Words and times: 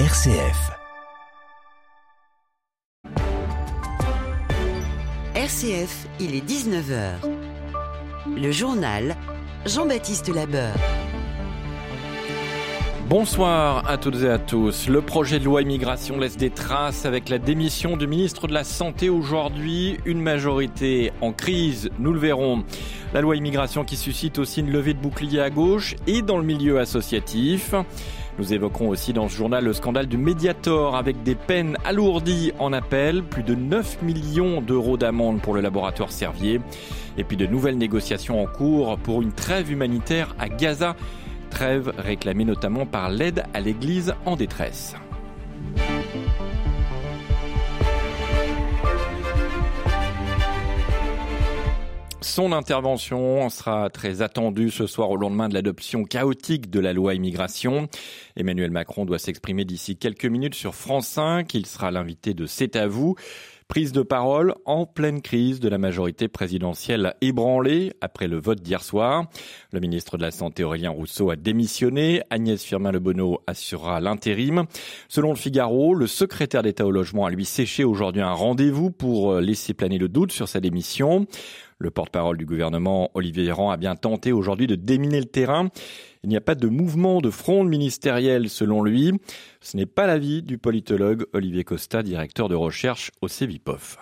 RCF. 0.00 0.72
RCF, 5.36 6.08
il 6.18 6.34
est 6.34 6.44
19h. 6.44 7.12
Le 8.36 8.50
journal 8.50 9.14
Jean-Baptiste 9.64 10.34
Labeur. 10.34 10.74
Bonsoir 13.08 13.88
à 13.88 13.96
toutes 13.96 14.22
et 14.22 14.28
à 14.28 14.38
tous. 14.38 14.88
Le 14.88 15.00
projet 15.00 15.38
de 15.38 15.44
loi 15.44 15.62
immigration 15.62 16.18
laisse 16.18 16.36
des 16.36 16.50
traces 16.50 17.06
avec 17.06 17.28
la 17.28 17.38
démission 17.38 17.96
du 17.96 18.08
ministre 18.08 18.48
de 18.48 18.52
la 18.52 18.64
Santé 18.64 19.10
aujourd'hui. 19.10 19.98
Une 20.06 20.20
majorité 20.20 21.12
en 21.20 21.32
crise, 21.32 21.90
nous 22.00 22.12
le 22.12 22.18
verrons. 22.18 22.64
La 23.12 23.20
loi 23.20 23.36
immigration 23.36 23.84
qui 23.84 23.94
suscite 23.94 24.40
aussi 24.40 24.58
une 24.58 24.72
levée 24.72 24.94
de 24.94 24.98
bouclier 24.98 25.40
à 25.40 25.50
gauche 25.50 25.94
et 26.08 26.22
dans 26.22 26.38
le 26.38 26.44
milieu 26.44 26.80
associatif. 26.80 27.74
Nous 28.38 28.52
évoquerons 28.52 28.88
aussi 28.88 29.12
dans 29.12 29.28
ce 29.28 29.36
journal 29.36 29.64
le 29.64 29.72
scandale 29.72 30.06
du 30.06 30.18
Mediator 30.18 30.96
avec 30.96 31.22
des 31.22 31.36
peines 31.36 31.76
alourdies 31.84 32.52
en 32.58 32.72
appel, 32.72 33.22
plus 33.22 33.44
de 33.44 33.54
9 33.54 34.02
millions 34.02 34.60
d'euros 34.60 34.96
d'amende 34.96 35.40
pour 35.40 35.54
le 35.54 35.60
laboratoire 35.60 36.10
Servier 36.10 36.60
et 37.16 37.22
puis 37.22 37.36
de 37.36 37.46
nouvelles 37.46 37.78
négociations 37.78 38.42
en 38.42 38.46
cours 38.46 38.98
pour 38.98 39.22
une 39.22 39.32
trêve 39.32 39.70
humanitaire 39.70 40.34
à 40.40 40.48
Gaza, 40.48 40.96
trêve 41.50 41.92
réclamée 41.96 42.44
notamment 42.44 42.86
par 42.86 43.08
l'aide 43.08 43.44
à 43.54 43.60
l'Église 43.60 44.14
en 44.26 44.34
détresse. 44.34 44.96
Son 52.24 52.52
intervention 52.52 53.50
sera 53.50 53.90
très 53.90 54.22
attendue 54.22 54.70
ce 54.70 54.86
soir 54.86 55.10
au 55.10 55.16
lendemain 55.18 55.50
de 55.50 55.54
l'adoption 55.54 56.04
chaotique 56.04 56.70
de 56.70 56.80
la 56.80 56.94
loi 56.94 57.14
immigration. 57.14 57.86
Emmanuel 58.34 58.70
Macron 58.70 59.04
doit 59.04 59.18
s'exprimer 59.18 59.66
d'ici 59.66 59.98
quelques 59.98 60.24
minutes 60.24 60.54
sur 60.54 60.74
France 60.74 61.06
5. 61.08 61.52
Il 61.52 61.66
sera 61.66 61.90
l'invité 61.90 62.32
de 62.32 62.46
C'est 62.46 62.76
à 62.76 62.88
vous. 62.88 63.14
Prise 63.68 63.92
de 63.92 64.02
parole 64.02 64.54
en 64.64 64.84
pleine 64.86 65.20
crise 65.22 65.60
de 65.60 65.68
la 65.68 65.78
majorité 65.78 66.28
présidentielle 66.28 67.14
ébranlée 67.20 67.92
après 68.00 68.28
le 68.28 68.38
vote 68.38 68.60
d'hier 68.60 68.82
soir. 68.82 69.26
Le 69.72 69.80
ministre 69.80 70.16
de 70.16 70.22
la 70.22 70.30
Santé 70.30 70.64
Aurélien 70.64 70.90
Rousseau 70.90 71.30
a 71.30 71.36
démissionné. 71.36 72.22
Agnès 72.30 72.62
Firmin-Le 72.62 73.00
Bonneau 73.00 73.40
assurera 73.46 74.00
l'intérim. 74.00 74.64
Selon 75.08 75.30
le 75.30 75.36
Figaro, 75.36 75.94
le 75.94 76.06
secrétaire 76.06 76.62
d'État 76.62 76.86
au 76.86 76.90
logement 76.90 77.26
a 77.26 77.30
lui 77.30 77.44
séché 77.44 77.84
aujourd'hui 77.84 78.22
un 78.22 78.32
rendez-vous 78.32 78.90
pour 78.90 79.34
laisser 79.36 79.72
planer 79.72 79.98
le 79.98 80.08
doute 80.08 80.32
sur 80.32 80.48
sa 80.48 80.60
démission. 80.60 81.26
Le 81.84 81.90
porte-parole 81.90 82.38
du 82.38 82.46
gouvernement, 82.46 83.10
Olivier 83.12 83.44
Véran, 83.44 83.70
a 83.70 83.76
bien 83.76 83.94
tenté 83.94 84.32
aujourd'hui 84.32 84.66
de 84.66 84.74
déminer 84.74 85.18
le 85.18 85.26
terrain. 85.26 85.68
Il 86.22 86.30
n'y 86.30 86.36
a 86.38 86.40
pas 86.40 86.54
de 86.54 86.66
mouvement 86.66 87.20
de 87.20 87.28
fronde 87.28 87.68
ministériel 87.68 88.48
selon 88.48 88.82
lui. 88.82 89.12
Ce 89.60 89.76
n'est 89.76 89.84
pas 89.84 90.06
l'avis 90.06 90.42
du 90.42 90.56
politologue 90.56 91.26
Olivier 91.34 91.62
Costa, 91.62 92.02
directeur 92.02 92.48
de 92.48 92.54
recherche 92.54 93.10
au 93.20 93.28
CEVIPOF. 93.28 93.98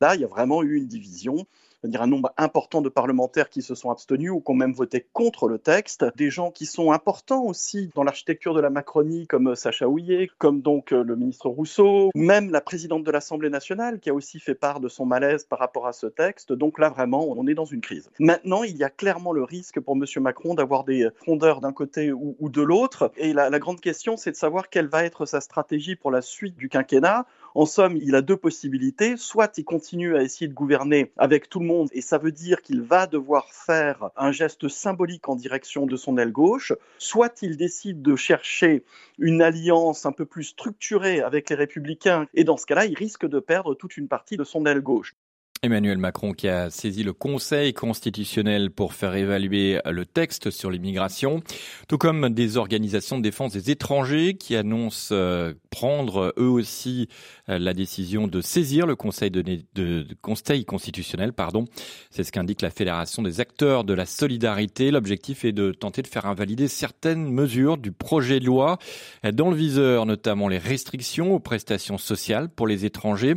Là, 0.00 0.14
il 0.14 0.22
y 0.22 0.24
a 0.24 0.26
vraiment 0.26 0.62
eu 0.62 0.76
une 0.78 0.86
division 0.86 1.44
dire 1.86 2.02
un 2.02 2.06
nombre 2.06 2.32
important 2.36 2.80
de 2.80 2.88
parlementaires 2.88 3.48
qui 3.48 3.62
se 3.62 3.74
sont 3.74 3.90
abstenus 3.90 4.30
ou 4.30 4.40
qui 4.40 4.50
ont 4.50 4.54
même 4.54 4.72
voté 4.72 5.06
contre 5.12 5.48
le 5.48 5.58
texte, 5.58 6.04
des 6.16 6.30
gens 6.30 6.50
qui 6.50 6.66
sont 6.66 6.90
importants 6.90 7.44
aussi 7.44 7.90
dans 7.94 8.02
l'architecture 8.02 8.54
de 8.54 8.60
la 8.60 8.70
Macronie 8.70 9.26
comme 9.26 9.54
Sacha 9.54 9.86
Houillet, 9.86 10.28
comme 10.38 10.60
donc 10.60 10.92
euh, 10.92 11.04
le 11.04 11.14
ministre 11.14 11.48
Rousseau, 11.48 12.10
même 12.14 12.50
la 12.50 12.60
présidente 12.60 13.04
de 13.04 13.10
l'Assemblée 13.10 13.50
nationale 13.50 14.00
qui 14.00 14.10
a 14.10 14.14
aussi 14.14 14.40
fait 14.40 14.54
part 14.54 14.80
de 14.80 14.88
son 14.88 15.06
malaise 15.06 15.44
par 15.44 15.58
rapport 15.58 15.86
à 15.86 15.92
ce 15.92 16.06
texte. 16.06 16.52
Donc 16.52 16.78
là 16.78 16.88
vraiment, 16.88 17.26
on 17.28 17.46
est 17.46 17.54
dans 17.54 17.64
une 17.64 17.80
crise. 17.80 18.10
Maintenant, 18.18 18.64
il 18.64 18.76
y 18.76 18.84
a 18.84 18.90
clairement 18.90 19.32
le 19.32 19.44
risque 19.44 19.80
pour 19.80 19.96
M. 19.96 20.04
Macron 20.22 20.54
d'avoir 20.54 20.84
des 20.84 21.08
frondeurs 21.14 21.60
d'un 21.60 21.72
côté 21.72 22.12
ou, 22.12 22.36
de 22.48 22.62
l'autre. 22.62 23.12
Et 23.16 23.32
la, 23.32 23.50
la 23.50 23.58
grande 23.58 23.80
question, 23.80 24.16
c'est 24.16 24.30
de 24.30 24.36
savoir 24.36 24.70
quelle 24.70 24.88
va 24.88 25.04
être 25.04 25.26
sa 25.26 25.40
stratégie 25.40 25.96
pour 25.96 26.10
la 26.10 26.22
suite 26.22 26.56
du 26.56 26.68
quinquennat. 26.68 27.26
En 27.54 27.66
somme, 27.66 27.96
il 27.96 28.14
a 28.14 28.22
deux 28.22 28.36
possibilités. 28.36 29.16
Soit 29.16 29.58
il 29.58 29.64
continue 29.64 30.16
à 30.16 30.22
essayer 30.22 30.48
de 30.48 30.54
gouverner 30.54 31.12
avec 31.16 31.48
tout 31.48 31.60
le 31.60 31.66
monde, 31.66 31.88
et 31.92 32.00
ça 32.00 32.18
veut 32.18 32.32
dire 32.32 32.62
qu'il 32.62 32.82
va 32.82 33.06
devoir 33.06 33.52
faire 33.52 34.10
un 34.16 34.32
geste 34.32 34.68
symbolique 34.68 35.28
en 35.28 35.36
direction 35.36 35.86
de 35.86 35.96
son 35.96 36.18
aile 36.18 36.32
gauche, 36.32 36.72
soit 36.98 37.42
il 37.42 37.56
décide 37.56 38.02
de 38.02 38.16
chercher 38.16 38.84
une 39.18 39.42
alliance 39.42 40.06
un 40.06 40.12
peu 40.12 40.26
plus 40.26 40.44
structurée 40.44 41.20
avec 41.20 41.50
les 41.50 41.56
républicains, 41.56 42.26
et 42.34 42.44
dans 42.44 42.56
ce 42.56 42.66
cas-là, 42.66 42.86
il 42.86 42.94
risque 42.94 43.26
de 43.26 43.40
perdre 43.40 43.74
toute 43.74 43.96
une 43.96 44.08
partie 44.08 44.36
de 44.36 44.44
son 44.44 44.66
aile 44.66 44.80
gauche. 44.80 45.14
Emmanuel 45.62 45.98
Macron 45.98 46.32
qui 46.32 46.48
a 46.48 46.70
saisi 46.70 47.02
le 47.02 47.12
Conseil 47.12 47.74
constitutionnel 47.74 48.70
pour 48.70 48.94
faire 48.94 49.14
évaluer 49.14 49.80
le 49.84 50.06
texte 50.06 50.50
sur 50.50 50.70
l'immigration, 50.70 51.42
tout 51.88 51.98
comme 51.98 52.28
des 52.30 52.56
organisations 52.56 53.18
de 53.18 53.22
défense 53.22 53.52
des 53.52 53.70
étrangers 53.70 54.34
qui 54.34 54.56
annoncent 54.56 55.14
euh, 55.14 55.54
prendre 55.70 56.32
eux 56.38 56.48
aussi 56.48 57.08
euh, 57.48 57.58
la 57.58 57.74
décision 57.74 58.28
de 58.28 58.40
saisir 58.40 58.86
le 58.86 58.96
Conseil, 58.96 60.64
constitutionnel. 60.64 61.32
Pardon. 61.32 61.64
C'est 62.10 62.24
ce 62.24 62.32
qu'indique 62.32 62.62
la 62.62 62.70
Fédération 62.70 63.22
des 63.22 63.40
acteurs 63.40 63.84
de 63.84 63.94
la 63.94 64.06
solidarité. 64.06 64.90
L'objectif 64.90 65.44
est 65.44 65.52
de 65.52 65.72
tenter 65.72 66.02
de 66.02 66.08
faire 66.08 66.26
invalider 66.26 66.68
certaines 66.68 67.30
mesures 67.30 67.78
du 67.78 67.92
projet 67.92 68.40
de 68.40 68.46
loi, 68.46 68.78
dans 69.32 69.50
le 69.50 69.56
viseur 69.56 70.06
notamment 70.06 70.48
les 70.48 70.58
restrictions 70.58 71.34
aux 71.34 71.40
prestations 71.40 71.98
sociales 71.98 72.48
pour 72.48 72.66
les 72.66 72.84
étrangers. 72.84 73.34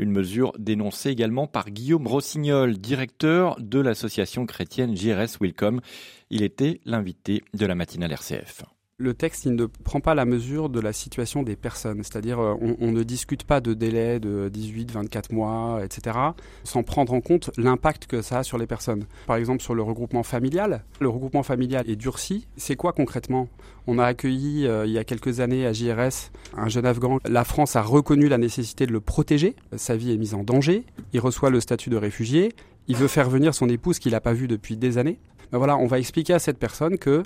Une 0.00 0.12
mesure 0.12 0.54
dénoncée 0.58 1.10
également 1.10 1.46
par 1.46 1.68
Guillaume 1.68 2.06
Rossignol, 2.06 2.78
directeur 2.78 3.60
de 3.60 3.78
l'association 3.78 4.46
chrétienne 4.46 4.96
JRS 4.96 5.36
Welcome. 5.42 5.82
Il 6.30 6.42
était 6.42 6.80
l'invité 6.86 7.44
de 7.52 7.66
la 7.66 7.74
matinale 7.74 8.12
RCF 8.12 8.64
le 9.00 9.14
texte 9.14 9.46
ne 9.46 9.64
prend 9.64 10.00
pas 10.00 10.14
la 10.14 10.26
mesure 10.26 10.68
de 10.68 10.78
la 10.78 10.92
situation 10.92 11.42
des 11.42 11.56
personnes. 11.56 12.02
C'est-à-dire, 12.02 12.38
euh, 12.38 12.54
on, 12.60 12.92
ne 12.92 13.02
discute 13.02 13.44
pas 13.44 13.60
de 13.60 13.72
délai 13.72 14.20
de 14.20 14.50
18, 14.50 14.92
24 14.92 15.32
mois, 15.32 15.80
etc., 15.82 16.16
sans 16.64 16.82
prendre 16.82 17.14
en 17.14 17.22
compte 17.22 17.50
l'impact 17.56 18.06
que 18.06 18.20
ça 18.20 18.40
a 18.40 18.42
sur 18.42 18.58
les 18.58 18.66
personnes. 18.66 19.04
Par 19.26 19.36
exemple, 19.36 19.62
sur 19.62 19.74
le 19.74 19.82
regroupement 19.82 20.22
familial, 20.22 20.84
le 21.00 21.08
regroupement 21.08 21.42
familial 21.42 21.88
est 21.88 21.96
durci. 21.96 22.46
C'est 22.56 22.76
quoi 22.76 22.92
concrètement? 22.92 23.48
On 23.86 23.98
a 23.98 24.04
accueilli 24.04 24.66
euh, 24.66 24.84
il 24.84 24.92
y 24.92 24.98
a 24.98 25.04
quelques 25.04 25.40
années 25.40 25.66
à 25.66 25.72
JRS 25.72 26.30
un 26.54 26.68
jeune 26.68 26.84
Afghan. 26.84 27.18
La 27.24 27.44
France 27.44 27.76
a 27.76 27.82
reconnu 27.82 28.28
la 28.28 28.38
nécessité 28.38 28.86
de 28.86 28.92
le 28.92 29.00
protéger. 29.00 29.56
Sa 29.76 29.96
vie 29.96 30.12
est 30.12 30.18
mise 30.18 30.34
en 30.34 30.42
danger. 30.42 30.84
Il 31.14 31.20
reçoit 31.20 31.48
le 31.48 31.60
statut 31.60 31.88
de 31.88 31.96
réfugié. 31.96 32.52
Il 32.88 32.96
veut 32.96 33.08
faire 33.08 33.30
venir 33.30 33.54
son 33.54 33.68
épouse 33.68 33.98
qu'il 33.98 34.12
n'a 34.12 34.20
pas 34.20 34.32
vue 34.32 34.48
depuis 34.48 34.76
des 34.76 34.98
années. 34.98 35.18
Ben 35.52 35.58
voilà, 35.58 35.76
on 35.76 35.86
va 35.86 35.98
expliquer 35.98 36.34
à 36.34 36.38
cette 36.38 36.58
personne 36.58 36.98
que 36.98 37.22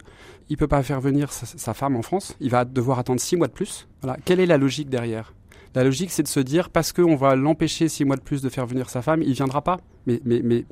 il 0.49 0.57
peut 0.57 0.69
pas 0.69 0.83
faire 0.83 1.01
venir 1.01 1.33
sa, 1.33 1.75
femme 1.75 1.97
en 1.97 2.03
France, 2.03 2.37
il 2.41 2.51
va 2.51 2.65
devoir 2.65 2.99
attendre 2.99 3.21
six 3.21 3.37
mois 3.37 3.49
de 3.49 3.53
plus. 3.53 3.87
Voilà, 4.03 4.19
quelle 4.25 4.41
est 4.41 4.47
la 4.47 4.59
logique 4.59 4.89
derrière? 4.89 5.33
La 5.75 5.83
logique, 5.83 6.13
c'est 6.13 6.23
de 6.23 6.29
se 6.29 6.41
dire 6.41 6.71
parce 6.71 6.93
qu'on 6.93 7.17
va 7.17 7.35
l'empêcher 7.35 7.89
six 7.89 8.05
mois 8.05 8.17
de 8.17 8.23
plus 8.23 8.43
de 8.43 8.49
faire 8.49 8.67
venir 8.67 8.89
sa 8.89 9.03
femme, 9.03 9.23
il 9.23 9.33
viendra 9.33 9.63
pas. 9.63 9.79
Mais, 10.07 10.21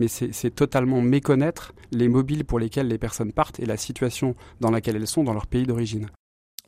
c'est 0.06 0.54
totalement 0.54 1.00
méconnaître 1.00 1.72
les 1.90 2.08
mobiles 2.08 2.44
pour 2.44 2.58
lesquels 2.58 2.86
les 2.86 2.98
personnes 2.98 3.32
partent 3.32 3.58
et 3.58 3.66
la 3.66 3.76
situation 3.76 4.36
dans 4.60 4.70
laquelle 4.70 4.96
elles 4.96 5.06
sont 5.06 5.24
dans 5.24 5.32
leur 5.32 5.46
pays 5.46 5.66
d'origine. 5.66 6.08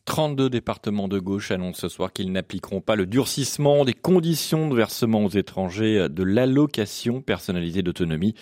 32 0.04 0.50
départements 0.50 1.09
de 1.09 1.19
gauche 1.19 1.50
annoncent 1.50 1.81
ce 1.81 1.88
soir 1.88 2.12
qu'ils 2.12 2.31
n'appliqueront 2.31 2.81
pas 2.81 2.94
le 2.94 3.06
durcissement 3.06 3.84
des 3.84 3.94
conditions 3.94 4.69
de 4.69 4.76
versement 4.76 5.25
aux 5.25 5.31
étrangers 5.31 6.09
de 6.10 6.22
l'allocation 6.22 7.22
personnalisée 7.22 7.82
d'autonomie 7.82 8.34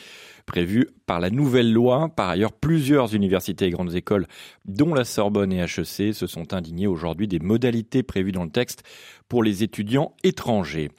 prévue 0.44 0.88
par 1.06 1.20
la 1.20 1.30
nouvelle 1.30 1.72
loi. 1.72 2.08
Par 2.14 2.28
ailleurs, 2.28 2.52
plusieurs 2.52 3.14
universités 3.14 3.66
et 3.66 3.70
grandes 3.70 3.94
écoles, 3.94 4.26
dont 4.64 4.92
la 4.94 5.04
Sorbonne 5.04 5.52
et 5.52 5.60
HEC, 5.60 6.14
se 6.14 6.26
sont 6.26 6.52
indignées 6.52 6.86
aujourd'hui 6.86 7.28
des 7.28 7.38
modalités 7.38 8.02
prévues 8.02 8.32
dans 8.32 8.44
le 8.44 8.50
texte 8.50 8.82
pour 9.28 9.42
les 9.42 9.62
étudiants 9.62 10.14
étrangers. 10.24 10.90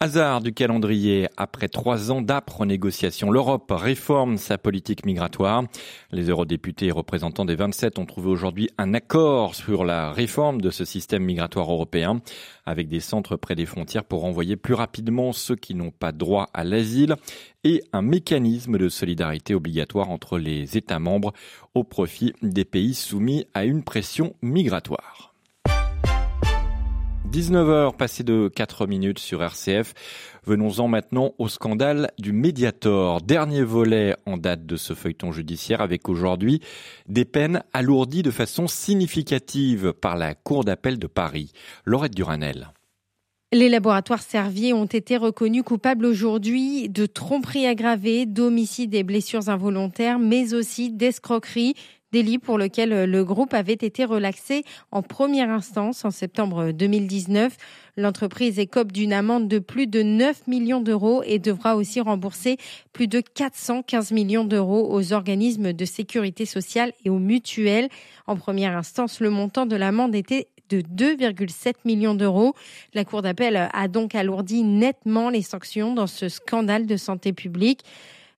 Hasard 0.00 0.42
du 0.42 0.54
calendrier, 0.54 1.26
après 1.36 1.66
trois 1.66 2.12
ans 2.12 2.22
d'âpres 2.22 2.64
négociations, 2.64 3.32
l'Europe 3.32 3.72
réforme 3.74 4.36
sa 4.36 4.56
politique 4.56 5.04
migratoire. 5.04 5.64
Les 6.12 6.28
eurodéputés 6.28 6.86
et 6.86 6.92
représentants 6.92 7.44
des 7.44 7.56
27 7.56 7.98
ont 7.98 8.06
trouvé 8.06 8.28
aujourd'hui 8.28 8.70
un 8.78 8.94
accord 8.94 9.56
sur 9.56 9.84
la 9.84 10.12
réforme 10.12 10.60
de 10.60 10.70
ce 10.70 10.84
système 10.84 11.24
migratoire 11.24 11.72
européen, 11.72 12.20
avec 12.64 12.86
des 12.86 13.00
centres 13.00 13.34
près 13.34 13.56
des 13.56 13.66
frontières 13.66 14.04
pour 14.04 14.20
renvoyer 14.20 14.54
plus 14.54 14.74
rapidement 14.74 15.32
ceux 15.32 15.56
qui 15.56 15.74
n'ont 15.74 15.90
pas 15.90 16.12
droit 16.12 16.48
à 16.54 16.62
l'asile 16.62 17.16
et 17.64 17.82
un 17.92 18.02
mécanisme 18.02 18.78
de 18.78 18.88
solidarité 18.88 19.52
obligatoire 19.52 20.10
entre 20.10 20.38
les 20.38 20.76
États 20.76 21.00
membres 21.00 21.32
au 21.74 21.82
profit 21.82 22.34
des 22.40 22.64
pays 22.64 22.94
soumis 22.94 23.46
à 23.52 23.64
une 23.64 23.82
pression 23.82 24.36
migratoire. 24.42 25.34
19h 27.30 27.94
passé 27.94 28.24
de 28.24 28.48
4 28.48 28.86
minutes 28.86 29.18
sur 29.18 29.42
RCF. 29.42 29.92
Venons-en 30.46 30.88
maintenant 30.88 31.34
au 31.36 31.48
scandale 31.48 32.10
du 32.18 32.32
Mediator. 32.32 33.20
Dernier 33.20 33.62
volet 33.62 34.16
en 34.24 34.38
date 34.38 34.64
de 34.64 34.76
ce 34.76 34.94
feuilleton 34.94 35.30
judiciaire 35.30 35.82
avec 35.82 36.08
aujourd'hui 36.08 36.60
des 37.06 37.26
peines 37.26 37.62
alourdies 37.74 38.22
de 38.22 38.30
façon 38.30 38.66
significative 38.66 39.92
par 39.92 40.16
la 40.16 40.34
Cour 40.34 40.64
d'appel 40.64 40.98
de 40.98 41.06
Paris. 41.06 41.52
Laurette 41.84 42.14
Duranel. 42.14 42.72
Les 43.52 43.70
laboratoires 43.70 44.22
Servier 44.22 44.74
ont 44.74 44.84
été 44.84 45.16
reconnus 45.16 45.62
coupables 45.62 46.04
aujourd'hui 46.04 46.90
de 46.90 47.06
tromperie 47.06 47.66
aggravée, 47.66 48.26
d'homicide 48.26 48.94
et 48.94 49.02
blessures 49.02 49.48
involontaires, 49.48 50.18
mais 50.18 50.52
aussi 50.52 50.90
d'escroquerie 50.90 51.74
délit 52.12 52.38
pour 52.38 52.58
lequel 52.58 53.04
le 53.10 53.24
groupe 53.24 53.54
avait 53.54 53.72
été 53.72 54.04
relaxé 54.04 54.64
en 54.92 55.02
première 55.02 55.50
instance 55.50 56.04
en 56.04 56.10
septembre 56.10 56.72
2019. 56.72 57.56
L'entreprise 57.96 58.58
écope 58.58 58.92
d'une 58.92 59.12
amende 59.12 59.48
de 59.48 59.58
plus 59.58 59.86
de 59.86 60.02
9 60.02 60.46
millions 60.46 60.80
d'euros 60.80 61.22
et 61.24 61.38
devra 61.38 61.76
aussi 61.76 62.00
rembourser 62.00 62.56
plus 62.92 63.08
de 63.08 63.20
415 63.20 64.12
millions 64.12 64.44
d'euros 64.44 64.88
aux 64.92 65.12
organismes 65.12 65.72
de 65.72 65.84
sécurité 65.84 66.46
sociale 66.46 66.92
et 67.04 67.10
aux 67.10 67.18
mutuelles. 67.18 67.88
En 68.26 68.36
première 68.36 68.76
instance, 68.76 69.20
le 69.20 69.30
montant 69.30 69.66
de 69.66 69.76
l'amende 69.76 70.14
était 70.14 70.48
de 70.68 70.80
2,7 70.80 71.74
millions 71.84 72.14
d'euros. 72.14 72.54
La 72.94 73.04
Cour 73.04 73.22
d'appel 73.22 73.68
a 73.72 73.88
donc 73.88 74.14
alourdi 74.14 74.62
nettement 74.62 75.30
les 75.30 75.42
sanctions 75.42 75.94
dans 75.94 76.06
ce 76.06 76.28
scandale 76.28 76.86
de 76.86 76.96
santé 76.96 77.32
publique. 77.32 77.84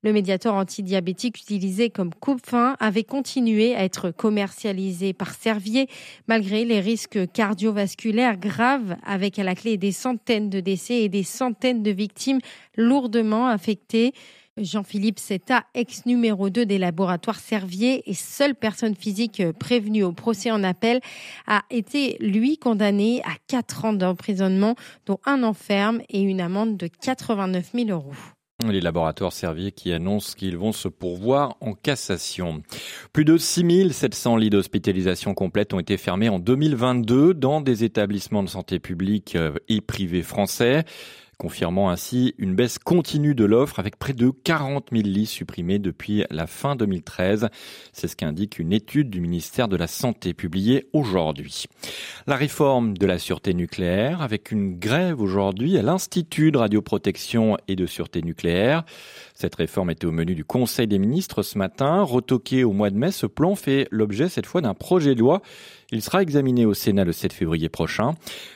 Le 0.03 0.15
médiateur 0.15 0.55
antidiabétique 0.55 1.39
utilisé 1.39 1.91
comme 1.91 2.15
coupe-fin 2.15 2.75
avait 2.81 3.05
continué 3.05 3.75
à 3.75 3.85
être 3.85 4.11
commercialisé 4.11 5.13
par 5.13 5.35
Servier 5.35 5.89
malgré 6.27 6.65
les 6.65 6.81
risques 6.81 7.31
cardiovasculaires 7.33 8.39
graves 8.39 8.97
avec 9.05 9.39
à 9.39 9.45
la 9.45 9.55
clé 9.55 9.77
des 9.77 9.93
centaines 9.93 10.49
de 10.49 10.61
décès 10.61 11.03
et 11.03 11.11
des 11.11 11.23
centaines 11.23 11.83
de 11.83 11.91
victimes 11.91 12.39
lourdement 12.79 13.49
affectées. 13.49 14.15
Jean-Philippe 14.57 15.19
Seta, 15.19 15.65
ex 15.75 16.07
numéro 16.07 16.49
2 16.49 16.65
des 16.65 16.79
laboratoires 16.79 17.39
Servier 17.39 18.03
et 18.11 18.15
seule 18.15 18.55
personne 18.55 18.97
physique 18.97 19.43
prévenue 19.59 20.03
au 20.03 20.13
procès 20.13 20.51
en 20.51 20.65
appel, 20.65 21.01
a 21.47 21.63
été, 21.69 22.17
lui, 22.21 22.57
condamné 22.57 23.21
à 23.25 23.35
4 23.49 23.85
ans 23.85 23.93
d'emprisonnement, 23.93 24.77
dont 25.05 25.19
un 25.27 25.43
enferme 25.43 26.01
et 26.09 26.23
une 26.23 26.41
amende 26.41 26.79
de 26.79 26.87
89 26.87 27.73
000 27.75 27.91
euros. 27.91 28.15
Les 28.69 28.81
laboratoires 28.81 29.33
Servier 29.33 29.73
qui 29.73 29.93
annoncent 29.93 30.35
qu'ils 30.37 30.59
vont 30.59 30.73
se 30.73 30.89
pourvoir 30.89 31.57
en 31.61 31.73
cassation. 31.73 32.63
Plus 33.13 33.25
de 33.25 33.37
6700 33.37 34.37
lits 34.37 34.51
d'hospitalisation 34.51 35.35
complète 35.35 35.73
ont 35.73 35.81
été 35.81 35.97
fermés 35.97 36.29
en 36.29 36.39
2022 36.39 37.35
dans 37.35 37.61
des 37.61 37.85
établissements 37.85 38.43
de 38.43 38.49
santé 38.49 38.79
publics 38.79 39.35
euh, 39.37 39.55
et 39.69 39.81
privés 39.81 40.23
français 40.23 40.85
confirmant 41.41 41.89
ainsi 41.89 42.35
une 42.37 42.55
baisse 42.55 42.79
continue 42.79 43.35
de 43.35 43.47
l'offre 43.47 43.79
avec 43.79 43.97
près 43.97 44.13
de 44.13 44.29
40 44.29 44.89
000 44.93 45.05
lits 45.05 45.25
supprimés 45.25 45.79
depuis 45.79 46.23
la 46.31 46.47
fin 46.47 46.77
2013. 46.77 47.49
C'est 47.95 48.09
ce 48.09 48.15
qu'indique 48.15 48.59
une 48.59 48.75
étude 48.75 49.09
du 49.09 49.23
ministère 49.23 49.67
de 49.67 49.77
la 49.77 49.87
Santé 49.87 50.35
publiée 50.35 50.89
aujourd'hui. 50.93 51.65
La 52.27 52.37
réforme 52.37 52.99
de 52.99 53.07
la 53.07 53.19
sûreté 53.19 53.55
nucléaire 53.55 54.21
avec 54.21 54.53
une 54.53 54.79
grève 54.79 55.23
aujourd'hui 55.23 55.79
à 55.79 55.83
l'Institut 55.83 56.53
de 56.53 56.59
radioprotection 56.59 57.57
et 57.69 57.75
de 57.75 57.87
sûreté 57.87 58.21
nucléaire. 58.21 58.85
Cette 59.35 59.55
réforme 59.55 59.89
était 59.89 60.05
au 60.05 60.13
menu 60.13 60.35
du 60.35 60.45
Conseil 60.45 60.89
des 60.89 60.99
ministres 60.99 61.43
ce 61.43 61.57
matin. 61.57 62.03
Retoqué 62.03 62.65
au 62.65 62.73
mois 62.73 62.91
de 62.91 62.99
mai, 62.99 63.13
ce 63.13 63.25
plan 63.25 63.55
fait 63.55 63.89
l'objet 63.91 64.29
cette 64.29 64.45
fois 64.45 64.61
d'un 64.61 64.75
projet 64.75 65.15
de 65.15 65.21
loi. 65.21 65.41
Il 65.93 66.03
sera 66.03 66.23
examiné 66.23 66.67
au 66.67 66.75
Sénat 66.75 67.05
le 67.05 67.11
7 67.11 67.33
février 67.33 67.69
prochain. 67.69 68.15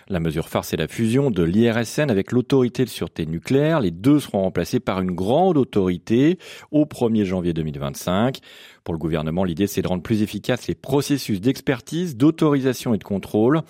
La 0.08 0.20
mesure 0.20 0.48
phare, 0.48 0.64
c'est 0.64 0.76
la 0.76 0.86
fusion 0.86 1.32
de 1.32 1.42
l'IRSN 1.42 2.08
avec 2.08 2.30
l'autorité 2.30 2.84
de 2.84 2.88
sûreté 2.88 3.26
nucléaire. 3.26 3.80
Les 3.80 3.90
deux 3.90 4.20
seront 4.20 4.42
remplacés 4.42 4.78
par 4.78 5.00
une 5.00 5.10
grande 5.10 5.56
autorité 5.56 6.38
au 6.70 6.84
1er 6.84 7.24
janvier 7.24 7.52
2025. 7.52 8.38
Pour 8.84 8.94
le 8.94 8.98
gouvernement, 8.98 9.42
l'idée, 9.42 9.66
c'est 9.66 9.82
de 9.82 9.88
rendre 9.88 10.02
plus 10.02 10.22
efficaces 10.22 10.68
les 10.68 10.76
processus 10.76 11.40
d'expertise, 11.40 12.16
d'autorisation 12.16 12.94
et 12.94 12.98
de 12.98 13.04
contrôle. 13.04 13.62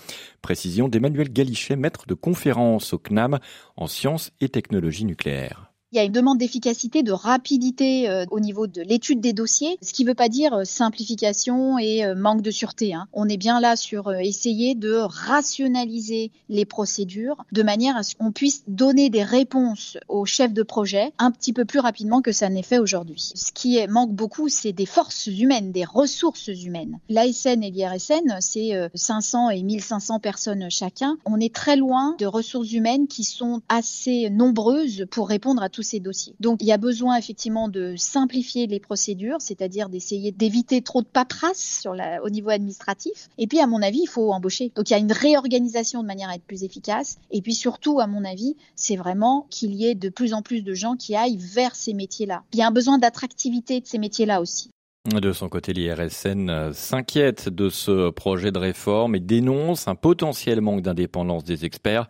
Précision 0.43 0.89
d'Emmanuel 0.89 1.33
Galichet, 1.33 1.77
maître 1.77 2.07
de 2.07 2.15
conférence 2.15 2.93
au 2.93 2.99
CNAM 2.99 3.39
en 3.77 3.87
sciences 3.87 4.31
et 4.43 4.51
technologies 4.51 5.07
nucléaires. 5.07 5.74
Il 5.95 5.99
y 5.99 6.01
a 6.01 6.05
une 6.05 6.11
demande 6.11 6.39
d'efficacité, 6.39 7.05
de 7.05 7.13
rapidité 7.13 8.11
euh, 8.11 8.25
au 8.33 8.41
niveau 8.41 8.67
de 8.67 8.83
l'étude 8.83 9.21
des 9.21 9.33
dossiers, 9.33 9.79
ce 9.81 9.93
qui 9.93 10.03
ne 10.03 10.09
veut 10.09 10.17
pas 10.17 10.29
dire 10.29 10.53
euh, 10.53 10.65
simplification 10.65 11.79
et 11.79 12.05
euh, 12.05 12.17
manque 12.17 12.43
de 12.43 12.51
sûreté. 12.51 12.95
Hein. 12.95 13.07
On 13.13 13.29
est 13.29 13.37
bien 13.37 13.61
là 13.61 13.77
sur 13.77 14.13
essayer 14.13 14.75
de 14.75 14.97
rationaliser 14.97 16.33
les 16.49 16.65
procédures 16.65 17.45
de 17.53 17.63
manière 17.63 17.97
à 17.97 18.03
ce 18.03 18.17
qu'on 18.17 18.33
puisse 18.33 18.65
donner 18.67 19.09
des 19.09 19.23
réponses 19.23 19.97
aux 20.09 20.25
chefs 20.25 20.53
de 20.53 20.65
projet 20.65 21.13
un 21.21 21.31
petit 21.31 21.53
peu 21.53 21.65
plus 21.65 21.79
rapidement 21.79 22.23
que 22.23 22.33
ça 22.33 22.49
n'est 22.49 22.65
fait 22.65 22.81
aujourd'hui. 22.81 23.31
Ce 23.33 23.53
qui 23.53 23.79
manque 23.87 24.11
beaucoup, 24.11 24.49
c'est 24.49 24.73
des 24.73 24.87
forces 24.87 25.29
humaines, 25.29 25.71
des 25.71 25.85
ressources 25.85 26.49
humaines. 26.49 26.99
L'ASN 27.09 27.63
et 27.63 27.71
l'IRSN, 27.71 28.39
c'est 28.41 28.73
500 28.97 29.51
et 29.51 29.63
1500 29.63 30.19
personnes 30.19 30.69
chacun. 30.71 31.19
On 31.25 31.39
est 31.39 31.55
très 31.55 31.77
loin 31.77 32.17
de 32.19 32.27
ressources 32.27 32.73
humaines 32.73 33.07
qui 33.07 33.23
sont 33.23 33.63
assez 33.69 34.29
nombreuses 34.31 35.07
pour 35.09 35.29
répondre 35.29 35.63
à 35.63 35.69
tous 35.69 35.84
ces 35.85 36.01
dossiers. 36.01 36.35
Donc 36.41 36.63
il 36.63 36.67
y 36.67 36.73
a 36.73 36.79
besoin 36.79 37.17
effectivement 37.17 37.69
de 37.69 37.95
simplifier 37.97 38.67
les 38.67 38.81
procédures, 38.81 39.41
c'est-à-dire 39.41 39.89
d'essayer 39.89 40.33
d'éviter 40.33 40.83
trop 40.83 41.03
de 41.03 41.07
paperasse 41.07 41.87
au 42.23 42.31
niveau 42.31 42.51
administratif. 42.51 43.29
Et 43.39 43.47
puis 43.47 43.61
à 43.61 43.67
mon 43.67 43.83
avis, 43.83 44.01
il 44.03 44.09
faut 44.09 44.33
embaucher. 44.33 44.73
Donc 44.75 44.91
il 44.91 44.93
y 44.93 44.97
a 44.97 44.99
une 44.99 45.13
réorganisation 45.13 46.03
de 46.03 46.07
manière 46.07 46.31
à 46.31 46.35
être 46.35 46.45
plus 46.45 46.65
efficace. 46.65 47.19
Et 47.31 47.43
puis 47.43 47.55
surtout, 47.55 48.01
à 48.01 48.07
mon 48.07 48.25
avis, 48.25 48.57
c'est 48.75 48.97
vraiment 48.97 49.47
qu'il 49.51 49.75
y 49.75 49.87
ait 49.87 49.95
de 49.95 50.09
plus 50.09 50.35
en 50.35 50.43
plus 50.43 50.63
de 50.63 50.75
gens 50.75 50.97
qui 50.97 51.15
aillent 51.15 51.39
vers 51.39 51.77
ces 51.77 51.95
métiers-là. 51.95 52.43
Il 52.53 52.59
y 52.59 52.63
a 52.63 52.67
un 52.67 52.73
besoin 52.73 52.99
d'attractivité 52.99 53.81
de 53.81 53.87
ces 53.87 53.99
métiers-là 53.99 54.41
aussi. 54.41 54.71
De 55.07 55.33
son 55.33 55.51
côté, 55.51 55.75
l'IRSN 55.75 56.49
euh, 56.49 56.73
s'inquiète 56.73 57.51
de 57.51 57.69
ce 57.69 58.09
projet 58.09 58.53
de 58.53 58.59
réforme 58.59 59.15
et 59.15 59.21
dénonce 59.21 59.87
un 59.87 59.97
potentiel 59.97 60.63
manque 60.63 60.81
d'indépendance 60.81 61.45
des 61.45 61.67
experts 61.67 62.09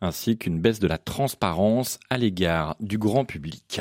ainsi 0.00 0.38
qu'une 0.38 0.60
baisse 0.60 0.78
de 0.78 0.86
la 0.86 0.98
transparence 0.98 1.98
à 2.08 2.18
l'égard 2.18 2.76
du 2.78 2.98
grand 2.98 3.24
public. 3.24 3.80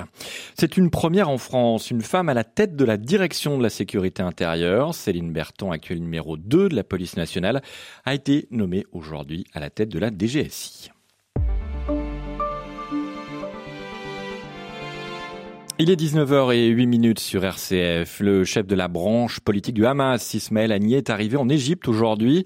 C'est 0.57 0.77
une 0.77 0.89
première 0.89 1.29
en 1.29 1.37
France, 1.37 1.91
une 1.91 2.01
femme 2.01 2.27
à 2.27 2.33
la 2.33 2.43
tête 2.43 2.75
de 2.75 2.85
la 2.85 2.97
direction 2.97 3.59
de 3.59 3.63
la 3.63 3.69
sécurité 3.69 4.23
intérieure, 4.23 4.95
Céline 4.95 5.31
Berton, 5.31 5.71
actuelle 5.71 6.01
numéro 6.01 6.35
2 6.35 6.69
de 6.69 6.75
la 6.75 6.83
police 6.83 7.17
nationale, 7.17 7.61
a 8.03 8.15
été 8.15 8.47
nommée 8.49 8.87
aujourd'hui 8.93 9.45
à 9.53 9.59
la 9.59 9.69
tête 9.69 9.89
de 9.89 9.99
la 9.99 10.09
DGSI. 10.09 10.89
Il 15.77 15.89
est 15.89 15.99
19h08 15.99 17.19
sur 17.19 17.43
RCF. 17.43 18.21
Le 18.21 18.45
chef 18.45 18.65
de 18.65 18.75
la 18.75 18.87
branche 18.87 19.41
politique 19.41 19.75
du 19.75 19.85
Hamas, 19.85 20.33
Ismaël 20.33 20.71
Haniyeh, 20.71 20.99
est 20.99 21.09
arrivé 21.09 21.35
en 21.35 21.49
Égypte 21.49 21.89
aujourd'hui 21.89 22.45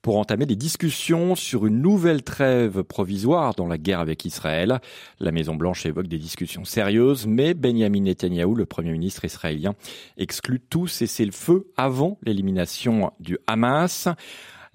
pour 0.00 0.16
entamer 0.16 0.46
des 0.46 0.56
discussions 0.56 1.34
sur 1.34 1.66
une 1.66 1.82
nouvelle 1.82 2.22
trêve 2.22 2.82
provisoire 2.82 3.54
dans 3.54 3.66
la 3.66 3.76
guerre 3.76 4.00
avec 4.00 4.24
Israël. 4.24 4.80
La 5.18 5.30
Maison-Blanche 5.30 5.84
évoque 5.84 6.08
des 6.08 6.16
discussions 6.16 6.64
sérieuses, 6.64 7.26
mais 7.26 7.52
Benjamin 7.52 8.00
Netanyahu, 8.00 8.54
le 8.54 8.64
premier 8.64 8.92
ministre 8.92 9.26
israélien, 9.26 9.74
exclut 10.16 10.60
tout 10.60 10.86
cessez-le-feu 10.86 11.66
avant 11.76 12.16
l'élimination 12.22 13.12
du 13.20 13.36
Hamas 13.46 14.08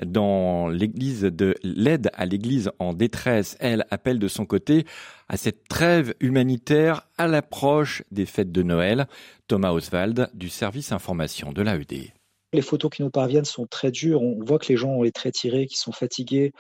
dans 0.04 0.68
l'église 0.68 1.22
de 1.22 1.56
l'aide 1.64 2.10
à 2.14 2.26
l'église 2.26 2.72
en 2.80 2.94
détresse, 2.94 3.56
elle 3.60 3.86
appelle 3.92 4.20
de 4.20 4.28
son 4.28 4.46
côté 4.46 4.86
à 5.30 5.38
cette 5.38 5.68
trêve 5.68 6.14
humanitaire 6.20 7.08
à 7.18 7.28
l'approche 7.28 8.04
des 8.12 8.26
fêtes 8.26 8.52
de 8.52 8.64
Noël. 8.64 9.08
Thomas 9.48 9.72
Oswald 9.72 10.30
du 10.34 10.50
service 10.50 10.92
information 10.92 11.54
de 11.54 11.62
l'AED. 11.62 12.14
Les 12.54 12.62
photos 12.62 12.90
qui 12.90 13.04
nous 13.04 13.10
parviennent 13.10 13.46
sont 13.46 13.68
très 13.68 13.92
dures. 13.92 14.22
On 14.22 14.44
voit 14.44 14.60
que 14.60 14.68
les 14.70 14.78
gens 14.78 14.90
ont 14.90 15.04
les 15.04 15.12
traits 15.12 15.36
tirés, 15.36 15.68
qui 15.68 15.78
sont 15.78 15.92
fatigués. 15.92 16.54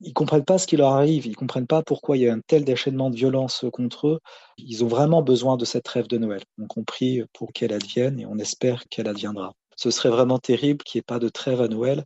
Ils 0.00 0.12
comprennent 0.12 0.44
pas 0.44 0.58
ce 0.58 0.66
qui 0.66 0.76
leur 0.76 0.92
arrive. 0.92 1.26
Ils 1.26 1.36
comprennent 1.36 1.66
pas 1.66 1.82
pourquoi 1.82 2.16
il 2.16 2.22
y 2.22 2.28
a 2.28 2.32
un 2.32 2.40
tel 2.40 2.64
déchaînement 2.64 3.10
de 3.10 3.16
violence 3.16 3.64
contre 3.72 4.08
eux. 4.08 4.20
Ils 4.58 4.84
ont 4.84 4.88
vraiment 4.88 5.22
besoin 5.22 5.56
de 5.56 5.64
cette 5.64 5.84
trêve 5.84 6.08
de 6.08 6.18
Noël. 6.18 6.42
On 6.58 6.66
compris 6.66 7.22
pour 7.32 7.52
qu'elle 7.52 7.72
advienne 7.72 8.20
et 8.20 8.26
on 8.26 8.38
espère 8.38 8.84
qu'elle 8.88 9.08
adviendra. 9.08 9.52
Ce 9.76 9.90
serait 9.90 10.08
vraiment 10.08 10.38
terrible 10.38 10.84
qu'il 10.84 10.98
n'y 10.98 11.00
ait 11.00 11.06
pas 11.06 11.18
de 11.18 11.28
trêve 11.28 11.60
à 11.60 11.68
Noël 11.68 12.04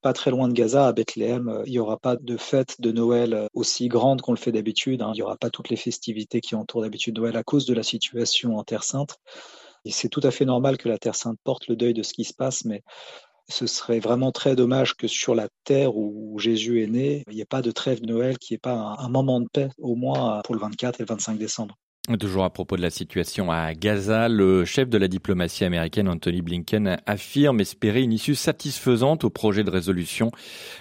pas 0.00 0.12
très 0.12 0.30
loin 0.30 0.48
de 0.48 0.52
Gaza, 0.52 0.86
à 0.86 0.92
Bethléem, 0.92 1.48
euh, 1.48 1.62
il 1.66 1.72
n'y 1.72 1.78
aura 1.78 1.98
pas 1.98 2.16
de 2.16 2.36
fête 2.36 2.80
de 2.80 2.92
Noël 2.92 3.34
euh, 3.34 3.46
aussi 3.54 3.88
grande 3.88 4.20
qu'on 4.20 4.32
le 4.32 4.38
fait 4.38 4.52
d'habitude. 4.52 5.02
Hein. 5.02 5.10
Il 5.14 5.16
n'y 5.18 5.22
aura 5.22 5.36
pas 5.36 5.50
toutes 5.50 5.70
les 5.70 5.76
festivités 5.76 6.40
qui 6.40 6.54
entourent 6.54 6.82
d'habitude 6.82 7.16
Noël 7.16 7.36
à 7.36 7.42
cause 7.42 7.66
de 7.66 7.74
la 7.74 7.82
situation 7.82 8.56
en 8.56 8.64
Terre 8.64 8.84
Sainte. 8.84 9.16
Et 9.84 9.90
c'est 9.90 10.08
tout 10.08 10.20
à 10.22 10.30
fait 10.30 10.44
normal 10.44 10.76
que 10.76 10.88
la 10.88 10.98
Terre 10.98 11.14
Sainte 11.14 11.38
porte 11.44 11.68
le 11.68 11.76
deuil 11.76 11.94
de 11.94 12.02
ce 12.02 12.12
qui 12.12 12.24
se 12.24 12.34
passe, 12.34 12.64
mais 12.64 12.82
ce 13.48 13.66
serait 13.66 14.00
vraiment 14.00 14.32
très 14.32 14.56
dommage 14.56 14.94
que 14.94 15.06
sur 15.06 15.34
la 15.34 15.48
terre 15.64 15.96
où 15.96 16.38
Jésus 16.38 16.82
est 16.82 16.88
né, 16.88 17.24
il 17.28 17.34
n'y 17.34 17.40
ait 17.40 17.46
pas 17.46 17.62
de 17.62 17.70
trêve 17.70 18.00
de 18.00 18.06
Noël, 18.06 18.38
qu'il 18.38 18.54
n'y 18.54 18.56
ait 18.56 18.58
pas 18.58 18.74
un, 18.74 18.98
un 18.98 19.08
moment 19.08 19.40
de 19.40 19.48
paix, 19.50 19.70
au 19.78 19.94
moins 19.94 20.42
pour 20.44 20.54
le 20.54 20.60
24 20.60 21.00
et 21.00 21.02
le 21.04 21.06
25 21.06 21.38
décembre. 21.38 21.74
Toujours 22.16 22.44
à 22.44 22.50
propos 22.50 22.78
de 22.78 22.82
la 22.82 22.88
situation 22.88 23.50
à 23.50 23.74
Gaza, 23.74 24.30
le 24.30 24.64
chef 24.64 24.88
de 24.88 24.96
la 24.96 25.08
diplomatie 25.08 25.64
américaine 25.64 26.08
Anthony 26.08 26.40
Blinken 26.40 26.96
affirme 27.04 27.60
espérer 27.60 28.02
une 28.02 28.14
issue 28.14 28.34
satisfaisante 28.34 29.24
au 29.24 29.30
projet 29.30 29.62
de 29.62 29.70
résolution 29.70 30.30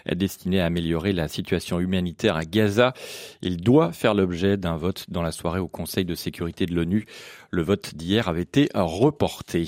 destiné 0.09 0.61
à 0.61 0.65
améliorer 0.65 1.11
la 1.11 1.27
situation 1.27 1.81
humanitaire 1.81 2.37
à 2.37 2.45
Gaza. 2.45 2.93
Il 3.41 3.57
doit 3.57 3.91
faire 3.91 4.13
l'objet 4.13 4.55
d'un 4.55 4.77
vote 4.77 5.05
dans 5.09 5.21
la 5.21 5.33
soirée 5.33 5.59
au 5.59 5.67
Conseil 5.67 6.05
de 6.05 6.15
sécurité 6.15 6.65
de 6.65 6.73
l'ONU. 6.73 7.05
Le 7.51 7.61
vote 7.61 7.95
d'hier 7.95 8.27
avait 8.27 8.41
été 8.41 8.69
reporté. 8.73 9.67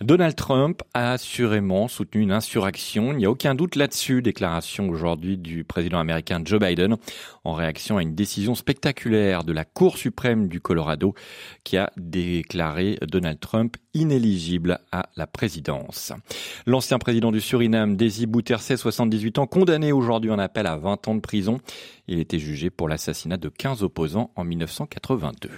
Donald 0.00 0.36
Trump 0.36 0.82
a 0.92 1.12
assurément 1.12 1.88
soutenu 1.88 2.20
une 2.20 2.32
insurrection. 2.32 3.12
Il 3.12 3.18
n'y 3.18 3.26
a 3.26 3.30
aucun 3.30 3.54
doute 3.54 3.76
là-dessus. 3.76 4.22
Déclaration 4.22 4.88
aujourd'hui 4.88 5.38
du 5.38 5.64
président 5.64 5.98
américain 5.98 6.40
Joe 6.44 6.60
Biden 6.60 6.96
en 7.44 7.54
réaction 7.54 7.98
à 7.98 8.02
une 8.02 8.14
décision 8.14 8.54
spectaculaire 8.54 9.44
de 9.44 9.52
la 9.52 9.64
Cour 9.64 9.96
suprême 9.96 10.48
du 10.48 10.60
Colorado 10.60 11.14
qui 11.62 11.76
a 11.76 11.90
déclaré 11.96 12.98
Donald 13.02 13.40
Trump 13.40 13.76
inéligible 13.94 14.80
à 14.92 15.08
la 15.16 15.26
présidence. 15.26 16.12
L'ancien 16.66 16.98
président 16.98 17.32
du 17.32 17.40
Suriname, 17.40 17.96
Desi 17.96 18.26
Bouterse, 18.26 18.74
78 18.74 19.38
ans, 19.38 19.46
condamné 19.46 19.92
aujourd'hui 19.92 20.30
en 20.30 20.38
appel 20.38 20.66
à 20.66 20.76
20 20.76 21.08
ans 21.08 21.14
de 21.14 21.20
prison. 21.20 21.60
Il 22.08 22.18
était 22.18 22.38
jugé 22.38 22.70
pour 22.70 22.88
l'assassinat 22.88 23.36
de 23.36 23.48
15 23.48 23.82
opposants 23.82 24.30
en 24.36 24.44
1982. 24.44 25.50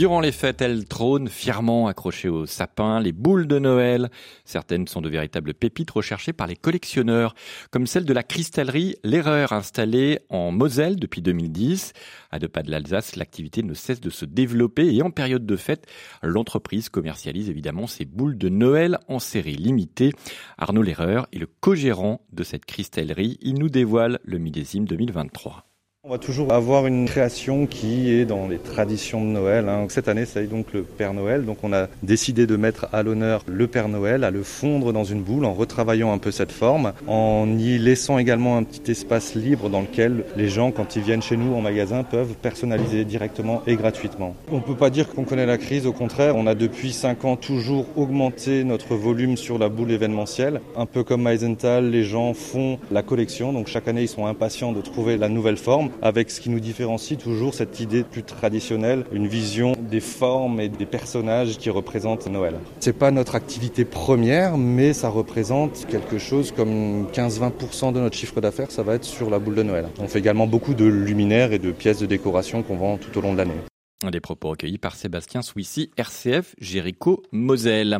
Durant 0.00 0.20
les 0.20 0.32
fêtes, 0.32 0.62
elles 0.62 0.86
trônent 0.86 1.28
fièrement 1.28 1.86
accrochées 1.86 2.30
au 2.30 2.46
sapin, 2.46 3.00
les 3.00 3.12
boules 3.12 3.46
de 3.46 3.58
Noël. 3.58 4.08
Certaines 4.46 4.88
sont 4.88 5.02
de 5.02 5.10
véritables 5.10 5.52
pépites 5.52 5.90
recherchées 5.90 6.32
par 6.32 6.46
les 6.46 6.56
collectionneurs, 6.56 7.34
comme 7.70 7.86
celle 7.86 8.06
de 8.06 8.14
la 8.14 8.22
cristallerie 8.22 8.96
L'Erreur 9.04 9.52
installée 9.52 10.20
en 10.30 10.52
Moselle 10.52 10.96
depuis 10.96 11.20
2010. 11.20 11.92
À 12.30 12.38
deux 12.38 12.48
pas 12.48 12.62
de 12.62 12.70
l'Alsace, 12.70 13.14
l'activité 13.14 13.62
ne 13.62 13.74
cesse 13.74 14.00
de 14.00 14.08
se 14.08 14.24
développer 14.24 14.90
et 14.90 15.02
en 15.02 15.10
période 15.10 15.44
de 15.44 15.56
fête, 15.56 15.86
l'entreprise 16.22 16.88
commercialise 16.88 17.50
évidemment 17.50 17.86
ses 17.86 18.06
boules 18.06 18.38
de 18.38 18.48
Noël 18.48 19.00
en 19.06 19.18
série 19.18 19.56
limitée. 19.56 20.14
Arnaud 20.56 20.80
L'Erreur 20.80 21.26
est 21.34 21.38
le 21.38 21.48
co-gérant 21.60 22.22
de 22.32 22.42
cette 22.42 22.64
cristallerie. 22.64 23.36
Il 23.42 23.58
nous 23.58 23.68
dévoile 23.68 24.18
le 24.24 24.38
millésime 24.38 24.86
2023. 24.86 25.69
On 26.02 26.08
va 26.08 26.16
toujours 26.16 26.54
avoir 26.54 26.86
une 26.86 27.04
création 27.04 27.66
qui 27.66 28.10
est 28.10 28.24
dans 28.24 28.48
les 28.48 28.56
traditions 28.56 29.20
de 29.20 29.26
Noël. 29.26 29.68
Hein. 29.68 29.84
Cette 29.90 30.08
année, 30.08 30.24
c'est 30.24 30.46
donc 30.46 30.72
le 30.72 30.82
Père 30.82 31.12
Noël. 31.12 31.44
Donc 31.44 31.58
on 31.62 31.74
a 31.74 31.88
décidé 32.02 32.46
de 32.46 32.56
mettre 32.56 32.88
à 32.94 33.02
l'honneur 33.02 33.44
le 33.46 33.66
Père 33.66 33.90
Noël, 33.90 34.24
à 34.24 34.30
le 34.30 34.42
fondre 34.42 34.94
dans 34.94 35.04
une 35.04 35.22
boule 35.22 35.44
en 35.44 35.52
retravaillant 35.52 36.10
un 36.10 36.16
peu 36.16 36.30
cette 36.30 36.52
forme, 36.52 36.94
en 37.06 37.46
y 37.58 37.76
laissant 37.76 38.16
également 38.16 38.56
un 38.56 38.62
petit 38.62 38.92
espace 38.92 39.34
libre 39.34 39.68
dans 39.68 39.82
lequel 39.82 40.24
les 40.38 40.48
gens, 40.48 40.70
quand 40.70 40.96
ils 40.96 41.02
viennent 41.02 41.20
chez 41.20 41.36
nous 41.36 41.54
en 41.54 41.60
magasin, 41.60 42.02
peuvent 42.02 42.32
personnaliser 42.32 43.04
directement 43.04 43.62
et 43.66 43.76
gratuitement. 43.76 44.34
On 44.50 44.56
ne 44.56 44.62
peut 44.62 44.76
pas 44.76 44.88
dire 44.88 45.06
qu'on 45.06 45.24
connaît 45.24 45.44
la 45.44 45.58
crise, 45.58 45.86
au 45.86 45.92
contraire, 45.92 46.34
on 46.34 46.46
a 46.46 46.54
depuis 46.54 46.92
5 46.92 47.26
ans 47.26 47.36
toujours 47.36 47.84
augmenté 47.96 48.64
notre 48.64 48.94
volume 48.94 49.36
sur 49.36 49.58
la 49.58 49.68
boule 49.68 49.90
événementielle. 49.90 50.62
Un 50.78 50.86
peu 50.86 51.04
comme 51.04 51.24
Meisenthal, 51.24 51.90
les 51.90 52.04
gens 52.04 52.32
font 52.32 52.78
la 52.90 53.02
collection, 53.02 53.52
donc 53.52 53.66
chaque 53.66 53.86
année 53.86 54.00
ils 54.00 54.08
sont 54.08 54.24
impatients 54.24 54.72
de 54.72 54.80
trouver 54.80 55.18
la 55.18 55.28
nouvelle 55.28 55.58
forme 55.58 55.89
avec 56.02 56.30
ce 56.30 56.40
qui 56.40 56.50
nous 56.50 56.60
différencie 56.60 57.18
toujours 57.18 57.54
cette 57.54 57.80
idée 57.80 58.02
plus 58.02 58.22
traditionnelle, 58.22 59.04
une 59.12 59.26
vision 59.26 59.72
des 59.78 60.00
formes 60.00 60.60
et 60.60 60.68
des 60.68 60.86
personnages 60.86 61.58
qui 61.58 61.70
représentent 61.70 62.26
Noël. 62.28 62.54
C'est 62.80 62.92
pas 62.92 63.10
notre 63.10 63.34
activité 63.34 63.84
première, 63.84 64.56
mais 64.56 64.92
ça 64.92 65.08
représente 65.08 65.86
quelque 65.86 66.18
chose 66.18 66.52
comme 66.52 67.06
15-20% 67.12 67.92
de 67.92 68.00
notre 68.00 68.16
chiffre 68.16 68.40
d'affaires, 68.40 68.70
ça 68.70 68.82
va 68.82 68.94
être 68.94 69.04
sur 69.04 69.30
la 69.30 69.38
boule 69.38 69.54
de 69.54 69.62
Noël. 69.62 69.86
On 70.00 70.08
fait 70.08 70.18
également 70.18 70.46
beaucoup 70.46 70.74
de 70.74 70.84
luminaires 70.84 71.52
et 71.52 71.58
de 71.58 71.70
pièces 71.72 71.98
de 71.98 72.06
décoration 72.06 72.62
qu'on 72.62 72.76
vend 72.76 72.96
tout 72.96 73.16
au 73.18 73.20
long 73.22 73.32
de 73.32 73.38
l'année. 73.38 73.69
Des 74.08 74.20
propos 74.20 74.48
recueillis 74.48 74.78
par 74.78 74.94
Sébastien 74.94 75.42
Souissy, 75.42 75.90
RCF, 75.98 76.54
Jéricho, 76.58 77.22
Moselle. 77.32 77.98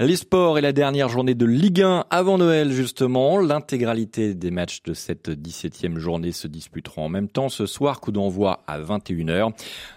Les 0.00 0.16
sports 0.16 0.56
et 0.56 0.62
la 0.62 0.72
dernière 0.72 1.10
journée 1.10 1.34
de 1.34 1.44
Ligue 1.44 1.82
1 1.82 2.06
avant 2.08 2.38
Noël, 2.38 2.72
justement. 2.72 3.38
L'intégralité 3.38 4.32
des 4.32 4.50
matchs 4.50 4.82
de 4.82 4.94
cette 4.94 5.28
17e 5.28 5.98
journée 5.98 6.32
se 6.32 6.48
disputeront 6.48 7.04
en 7.04 7.08
même 7.10 7.28
temps. 7.28 7.50
Ce 7.50 7.66
soir, 7.66 8.00
coup 8.00 8.12
d'envoi 8.12 8.64
à 8.66 8.80
21h. 8.80 9.52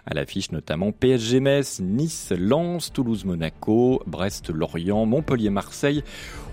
À 0.06 0.14
l'affiche, 0.14 0.52
notamment 0.52 0.92
PSG 0.92 1.40
Metz, 1.40 1.80
Nice, 1.80 2.34
Lens, 2.38 2.92
Toulouse, 2.92 3.24
Monaco, 3.24 4.04
Brest, 4.08 4.50
Lorient, 4.50 5.06
Montpellier, 5.06 5.52
Marseille 5.52 6.04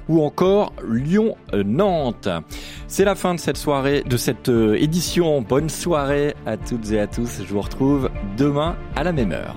ou 0.09 0.23
encore 0.23 0.73
Lyon-Nantes. 0.89 2.29
C'est 2.87 3.05
la 3.05 3.15
fin 3.15 3.35
de 3.35 3.41
cette 3.41 3.57
soirée, 3.57 4.03
de 4.07 4.17
cette 4.17 4.49
euh, 4.49 4.75
édition. 4.77 5.43
Bonne 5.43 5.69
soirée 5.69 6.35
à 6.47 6.57
toutes 6.57 6.93
et 6.93 7.01
à 7.01 7.07
tous. 7.07 7.43
Je 7.43 7.53
vous 7.53 7.61
retrouve 7.61 8.11
demain 8.37 8.76
à 8.95 9.03
la 9.05 9.13
même 9.13 9.33
heure. 9.33 9.57